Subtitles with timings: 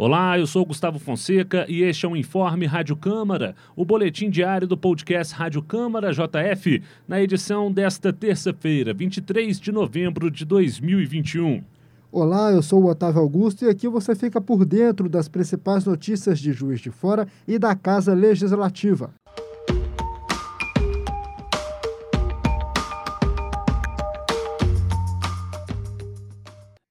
[0.00, 4.64] Olá, eu sou Gustavo Fonseca e este é o Informe Rádio Câmara, o boletim diário
[4.64, 11.64] do podcast Rádio Câmara JF, na edição desta terça-feira, 23 de novembro de 2021.
[12.12, 16.38] Olá, eu sou o Otávio Augusto e aqui você fica por dentro das principais notícias
[16.38, 19.10] de Juiz de Fora e da Casa Legislativa.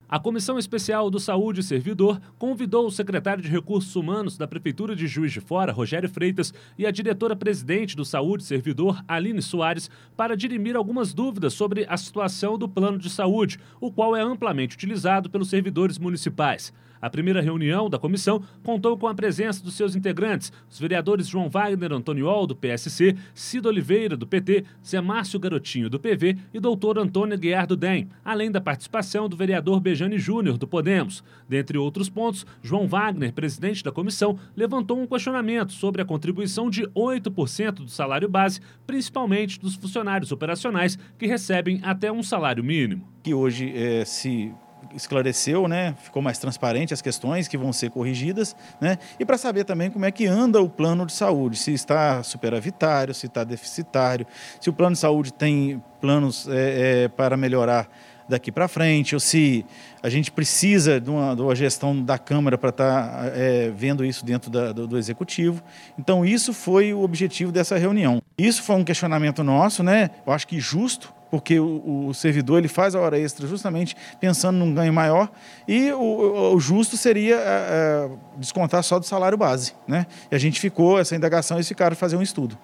[0.10, 4.96] A Comissão Especial do Saúde e Servidor convidou o secretário de Recursos Humanos da Prefeitura
[4.96, 9.90] de Juiz de Fora, Rogério Freitas, e a diretora-presidente do Saúde e Servidor, Aline Soares,
[10.16, 14.78] para dirimir algumas dúvidas sobre a situação do plano de saúde, o qual é amplamente
[14.78, 16.72] utilizado pelos servidores municipais.
[17.02, 21.50] A primeira reunião da comissão contou com a presença dos seus integrantes, os vereadores João
[21.50, 26.98] Wagner Antoniol, do PSC, Cido Oliveira, do PT, Zé Márcio Garotinho, do PV e doutor
[26.98, 31.24] Antônio Guiar do DEM, além da participação do vereador Bejane Júnior, do Podemos.
[31.50, 36.84] Dentre outros pontos, João Wagner, presidente da comissão, levantou um questionamento sobre a contribuição de
[36.90, 43.08] 8% do salário base, principalmente dos funcionários operacionais que recebem até um salário mínimo.
[43.24, 44.54] Que hoje é, se
[44.94, 45.96] esclareceu, né?
[46.04, 49.00] Ficou mais transparente as questões que vão ser corrigidas, né?
[49.20, 53.16] E para saber também como é que anda o plano de saúde, se está superavitário,
[53.16, 54.28] se está deficitário,
[54.62, 57.90] se o plano de saúde tem planos é, é, para melhorar
[58.28, 59.66] daqui para frente, ou se
[60.02, 64.04] a gente precisa de uma, de uma gestão da Câmara para estar tá, é, vendo
[64.06, 65.64] isso dentro da, do, do, Executivo.
[65.98, 68.22] Então, isso foi o objetivo dessa reunião.
[68.38, 70.12] Isso foi um questionamento nosso, né?
[70.26, 74.58] Eu acho que justo, porque o, o, servidor ele faz a hora extra justamente pensando
[74.58, 75.30] num ganho maior
[75.68, 80.06] e o, o justo seria é, é, descontar só do salário base, né?
[80.32, 82.58] E a gente ficou essa indagação e ficaram fazer um estudo.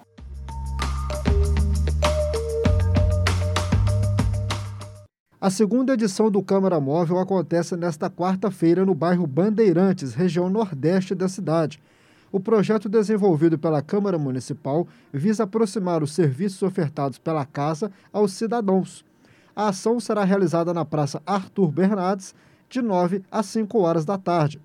[5.44, 11.28] A segunda edição do Câmara Móvel acontece nesta quarta-feira no bairro Bandeirantes, região nordeste da
[11.28, 11.84] cidade.
[12.32, 19.04] O projeto desenvolvido pela Câmara Municipal visa aproximar os serviços ofertados pela casa aos cidadãos.
[19.54, 22.34] A ação será realizada na Praça Arthur Bernardes,
[22.70, 24.62] de 9 às 5 horas da tarde.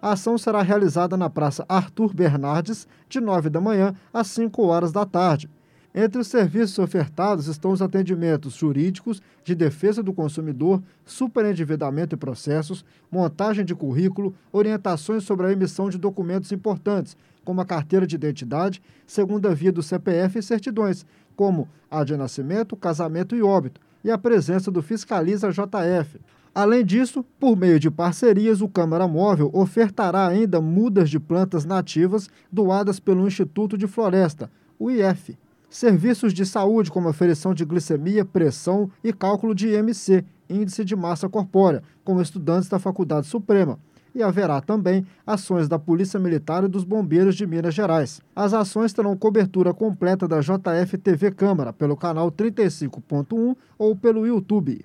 [0.00, 4.92] A ação será realizada na Praça Arthur Bernardes, de 9 da manhã às 5 horas
[4.92, 5.50] da tarde.
[5.92, 12.84] Entre os serviços ofertados estão os atendimentos jurídicos, de defesa do consumidor, superendividamento e processos,
[13.10, 18.80] montagem de currículo, orientações sobre a emissão de documentos importantes, como a carteira de identidade,
[19.04, 24.18] segunda via do CPF e certidões, como a de nascimento, casamento e óbito, e a
[24.18, 26.20] presença do fiscaliza JF.
[26.54, 32.30] Além disso, por meio de parcerias, o Câmara Móvel ofertará ainda mudas de plantas nativas
[32.50, 35.36] doadas pelo Instituto de Floresta, o IF.
[35.70, 41.28] Serviços de saúde, como aferição de glicemia, pressão e cálculo de IMC, índice de massa
[41.28, 43.78] corpórea, com estudantes da Faculdade Suprema.
[44.12, 48.20] E haverá também ações da Polícia Militar e dos Bombeiros de Minas Gerais.
[48.34, 54.84] As ações terão cobertura completa da JF TV Câmara pelo canal 35.1 ou pelo YouTube.